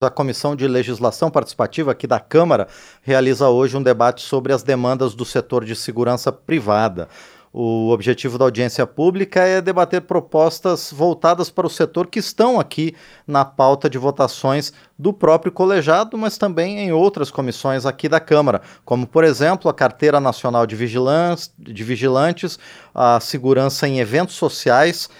[0.00, 2.68] A Comissão de Legislação Participativa aqui da Câmara
[3.02, 7.08] realiza hoje um debate sobre as demandas do setor de segurança privada.
[7.52, 12.94] O objetivo da audiência pública é debater propostas voltadas para o setor que estão aqui
[13.26, 18.62] na pauta de votações do próprio colegiado, mas também em outras comissões aqui da Câmara,
[18.84, 22.56] como, por exemplo, a Carteira Nacional de, de Vigilantes,
[22.94, 25.10] a segurança em eventos sociais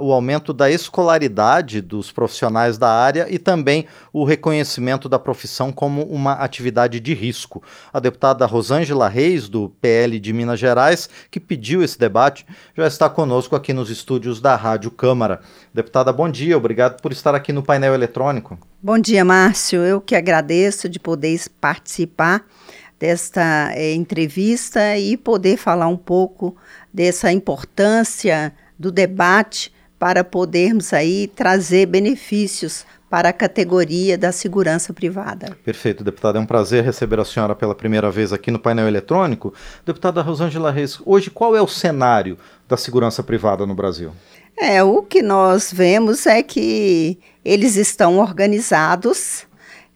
[0.00, 6.02] o aumento da escolaridade dos profissionais da área e também o reconhecimento da profissão como
[6.04, 7.62] uma atividade de risco.
[7.92, 13.10] A deputada Rosângela Reis, do PL de Minas Gerais, que pediu esse debate, já está
[13.10, 15.40] conosco aqui nos estúdios da Rádio Câmara.
[15.72, 18.58] Deputada, bom dia, obrigado por estar aqui no painel eletrônico.
[18.80, 19.80] Bom dia, Márcio.
[19.80, 22.44] Eu que agradeço de poder participar
[22.98, 26.56] desta é, entrevista e poder falar um pouco
[26.92, 35.56] dessa importância do debate para podermos aí trazer benefícios para a categoria da segurança privada.
[35.64, 36.36] Perfeito, deputada.
[36.38, 39.54] É um prazer receber a senhora pela primeira vez aqui no painel eletrônico.
[39.86, 42.36] Deputada Rosângela Reis, hoje qual é o cenário
[42.68, 44.12] da segurança privada no Brasil?
[44.58, 49.46] É, o que nós vemos é que eles estão organizados,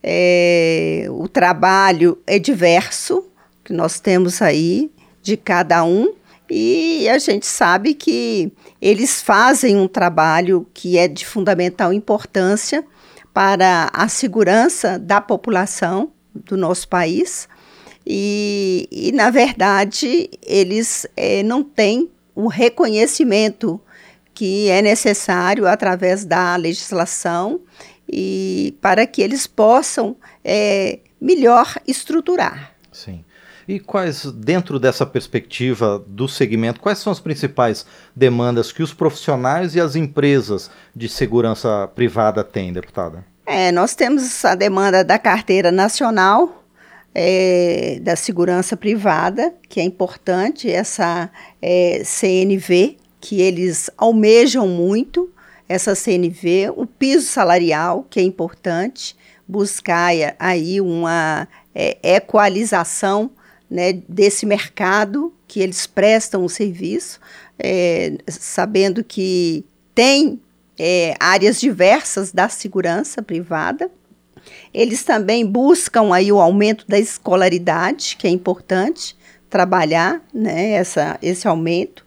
[0.02, 3.24] é, o trabalho é diverso,
[3.64, 4.90] que nós temos aí
[5.22, 6.14] de cada um,
[6.50, 12.84] e a gente sabe que eles fazem um trabalho que é de fundamental importância
[13.34, 17.48] para a segurança da população do nosso país.
[18.06, 23.80] E, e na verdade, eles é, não têm o reconhecimento
[24.32, 27.60] que é necessário através da legislação
[28.08, 32.72] e para que eles possam é, melhor estruturar.
[32.92, 33.24] Sim.
[33.68, 37.84] E quais, dentro dessa perspectiva do segmento, quais são as principais
[38.16, 43.26] demandas que os profissionais e as empresas de segurança privada têm, deputada?
[43.44, 46.64] É, nós temos a demanda da carteira nacional
[47.14, 51.30] é, da segurança privada, que é importante, essa
[51.60, 55.30] é, CNV, que eles almejam muito,
[55.68, 59.14] essa CNV, o piso salarial, que é importante,
[59.46, 63.30] buscar aí uma é, equalização
[63.70, 67.20] né, desse mercado que eles prestam o serviço,
[67.58, 69.64] é, sabendo que
[69.94, 70.40] tem
[70.78, 73.90] é, áreas diversas da segurança privada.
[74.72, 79.16] Eles também buscam aí o aumento da escolaridade, que é importante
[79.50, 82.04] trabalhar né, essa, esse aumento.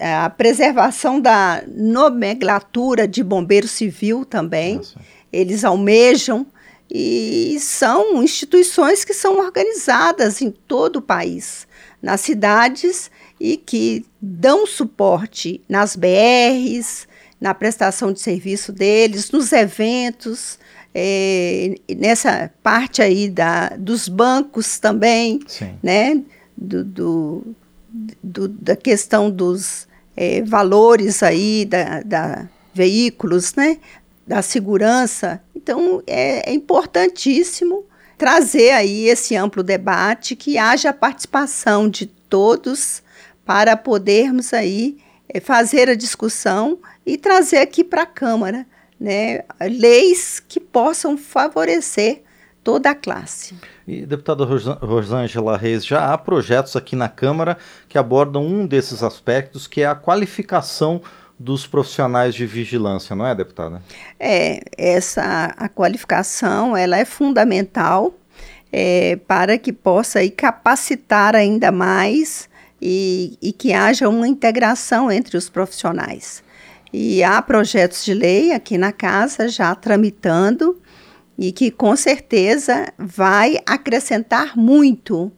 [0.00, 4.76] a preservação da nomenclatura de bombeiro civil também.
[4.76, 5.00] Nossa.
[5.32, 6.46] Eles almejam
[6.90, 11.68] e são instituições que são organizadas em todo o país,
[12.02, 17.06] nas cidades e que dão suporte nas BRs,
[17.40, 20.58] na prestação de serviço deles, nos eventos,
[20.94, 25.78] é, nessa parte aí da, dos bancos também, Sim.
[25.82, 26.20] né?
[26.56, 27.46] Do, do,
[28.22, 29.86] do, da questão dos
[30.16, 33.78] é, valores aí da, da veículos, né?
[34.30, 37.84] Da segurança então, é, é importantíssimo
[38.16, 43.02] trazer aí esse amplo debate, que haja participação de todos
[43.44, 44.98] para podermos aí
[45.28, 48.64] é, fazer a discussão e trazer aqui para a Câmara
[49.00, 52.22] né, leis que possam favorecer
[52.62, 53.56] toda a classe.
[53.84, 57.58] E, deputada Rosângela Reis, já há projetos aqui na Câmara
[57.88, 61.02] que abordam um desses aspectos, que é a qualificação
[61.40, 63.82] dos profissionais de vigilância, não é, deputada?
[64.18, 68.12] É, essa a qualificação ela é fundamental
[68.70, 72.46] é, para que possa capacitar ainda mais
[72.80, 76.42] e, e que haja uma integração entre os profissionais.
[76.92, 80.78] E há projetos de lei aqui na casa já tramitando
[81.38, 85.32] e que com certeza vai acrescentar muito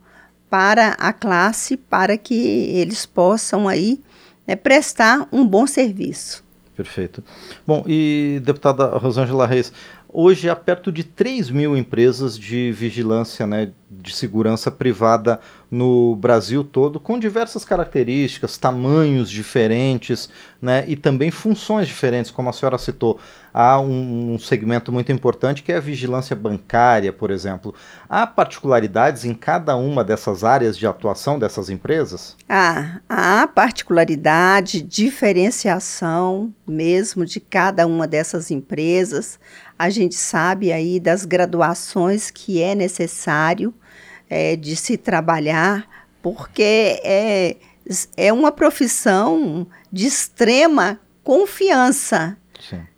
[0.50, 4.00] para a classe para que eles possam aí
[4.46, 6.44] é prestar um bom serviço.
[6.76, 7.22] Perfeito.
[7.66, 9.72] Bom, e deputada Rosângela Reis,
[10.08, 15.38] hoje há perto de 3 mil empresas de vigilância, né, de segurança privada
[15.72, 20.28] no Brasil todo, com diversas características, tamanhos diferentes,
[20.60, 23.18] né, e também funções diferentes, como a senhora citou.
[23.54, 27.74] Há um, um segmento muito importante que é a vigilância bancária, por exemplo.
[28.06, 32.36] Há particularidades em cada uma dessas áreas de atuação dessas empresas?
[32.46, 39.40] Ah, há particularidade, diferenciação mesmo de cada uma dessas empresas.
[39.78, 43.72] A gente sabe aí das graduações que é necessário
[44.34, 45.86] é, de se trabalhar,
[46.22, 47.56] porque é,
[48.16, 52.38] é uma profissão de extrema confiança.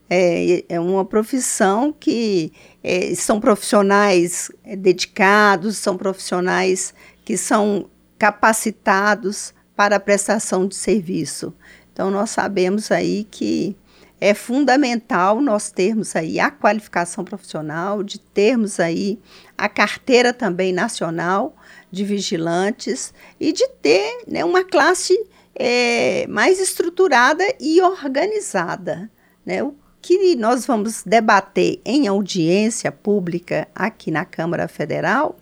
[0.08, 2.52] É, é uma profissão que
[2.84, 6.94] é, são profissionais é, dedicados, são profissionais
[7.24, 11.52] que são capacitados para a prestação de serviço.
[11.92, 13.76] Então, nós sabemos aí que
[14.20, 19.18] é fundamental nós termos aí a qualificação profissional, de termos aí
[19.56, 21.56] a carteira também nacional
[21.90, 25.14] de vigilantes e de ter né, uma classe
[25.54, 29.10] é, mais estruturada e organizada.
[29.44, 29.62] Né?
[29.62, 35.38] O que nós vamos debater em audiência pública aqui na Câmara Federal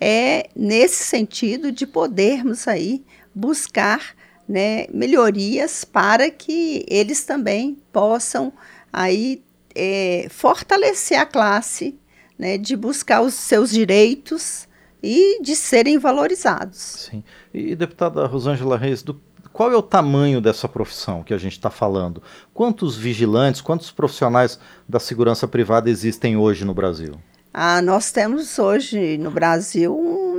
[0.00, 4.14] é nesse sentido de podermos aí buscar
[4.48, 8.52] né, melhorias para que eles também possam
[8.92, 9.42] aí
[9.74, 11.98] é, fortalecer a classe,
[12.38, 14.68] né, de buscar os seus direitos
[15.02, 17.08] e de serem valorizados.
[17.10, 17.24] Sim.
[17.52, 19.20] E deputada Rosângela Reis, do
[19.52, 22.20] qual é o tamanho dessa profissão que a gente está falando?
[22.52, 24.58] Quantos vigilantes, quantos profissionais
[24.88, 27.14] da segurança privada existem hoje no Brasil?
[27.52, 29.94] Ah, nós temos hoje no Brasil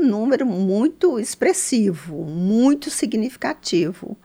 [0.05, 4.17] número muito expressivo, muito significativo.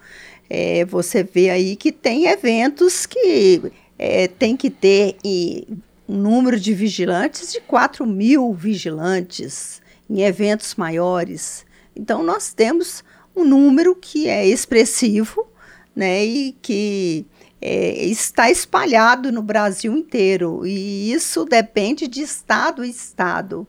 [0.49, 5.67] É, você vê aí que tem eventos que é, tem que ter e,
[6.09, 11.65] um número de vigilantes de 4 mil vigilantes em eventos maiores.
[11.95, 13.05] Então, nós temos
[13.35, 15.47] um número que é expressivo
[15.95, 17.25] né, e que
[17.61, 20.67] é, está espalhado no Brasil inteiro.
[20.67, 23.69] E isso depende de estado em estado.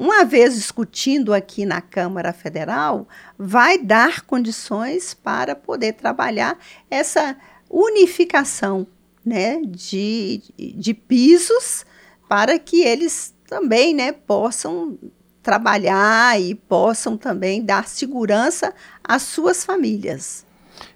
[0.00, 3.06] Uma vez discutindo aqui na Câmara Federal,
[3.38, 6.56] vai dar condições para poder trabalhar
[6.90, 7.36] essa
[7.68, 8.86] unificação
[9.22, 11.84] né, de, de pisos
[12.26, 14.98] para que eles também né, possam
[15.42, 18.72] trabalhar e possam também dar segurança
[19.04, 20.46] às suas famílias.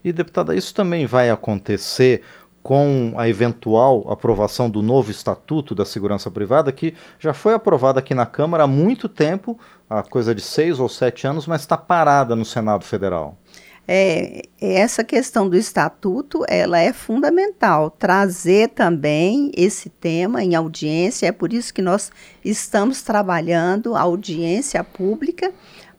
[0.03, 2.23] E, deputada, isso também vai acontecer
[2.65, 8.15] com a eventual aprovação do novo Estatuto da Segurança Privada, que já foi aprovado aqui
[8.15, 12.35] na Câmara há muito tempo, há coisa de seis ou sete anos, mas está parada
[12.35, 13.37] no Senado Federal.
[13.87, 21.33] É, essa questão do estatuto, ela é fundamental, trazer também esse tema em audiência, é
[21.33, 22.11] por isso que nós
[22.43, 25.53] estamos trabalhando a audiência pública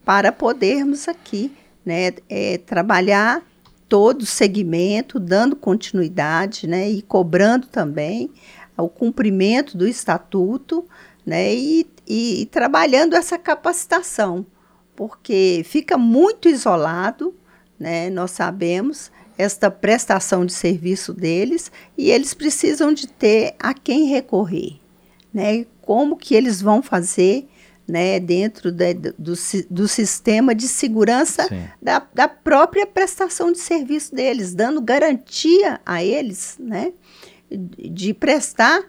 [0.03, 3.43] para podermos aqui né, é, trabalhar
[3.87, 8.31] todo segmento, dando continuidade né, e cobrando também
[8.77, 10.85] o cumprimento do estatuto
[11.25, 14.45] né, e, e, e trabalhando essa capacitação,
[14.95, 17.33] porque fica muito isolado
[17.79, 18.09] né?
[18.09, 24.77] Nós sabemos esta prestação de serviço deles e eles precisam de ter a quem recorrer,
[25.33, 25.65] né?
[25.81, 27.47] Como que eles vão fazer,
[27.87, 28.19] né?
[28.19, 29.33] Dentro de, do,
[29.69, 31.47] do sistema de segurança
[31.81, 36.93] da, da própria prestação de serviço deles, dando garantia a eles, né?
[37.49, 38.83] De prestar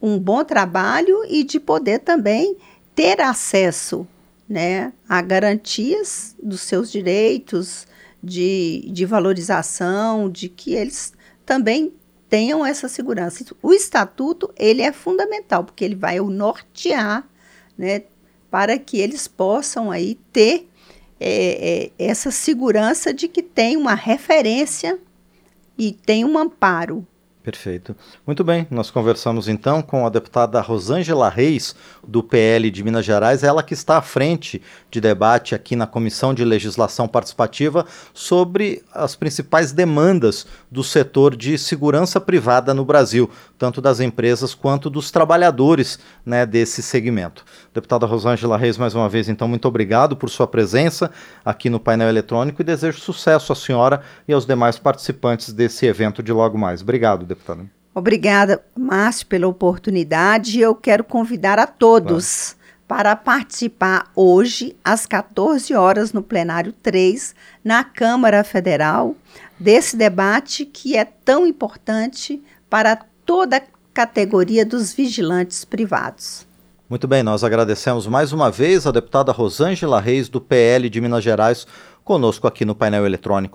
[0.00, 2.56] um bom trabalho e de poder também
[2.94, 4.06] ter acesso,
[4.48, 4.92] né?
[5.08, 7.86] A garantias dos seus direitos,
[8.22, 11.12] de, de valorização, de que eles
[11.44, 11.92] também
[12.28, 13.44] tenham essa segurança.
[13.62, 17.28] O estatuto ele é fundamental porque ele vai o nortear,
[17.78, 18.02] né,
[18.50, 20.68] para que eles possam aí ter
[21.18, 24.98] é, é, essa segurança de que tem uma referência
[25.78, 27.06] e tem um amparo
[27.46, 27.94] Perfeito.
[28.26, 33.44] Muito bem, nós conversamos então com a deputada Rosângela Reis, do PL de Minas Gerais,
[33.44, 34.60] ela que está à frente
[34.90, 41.56] de debate aqui na Comissão de Legislação Participativa sobre as principais demandas do setor de
[41.56, 47.44] segurança privada no Brasil, tanto das empresas quanto dos trabalhadores né, desse segmento.
[47.72, 51.10] Deputada Rosângela Reis, mais uma vez, então, muito obrigado por sua presença
[51.44, 56.22] aqui no painel eletrônico e desejo sucesso à senhora e aos demais participantes desse evento
[56.22, 56.82] de logo mais.
[56.82, 57.64] Obrigado, deputada.
[57.94, 60.60] Obrigada, Márcio, pela oportunidade.
[60.60, 62.66] Eu quero convidar a todos claro.
[62.86, 67.34] para participar hoje, às 14 horas, no plenário 3,
[67.64, 69.16] na Câmara Federal,
[69.58, 76.46] desse debate que é tão importante para toda a categoria dos vigilantes privados.
[76.88, 81.24] Muito bem, nós agradecemos mais uma vez a deputada Rosângela Reis, do PL de Minas
[81.24, 81.66] Gerais,
[82.04, 83.54] conosco aqui no painel eletrônico.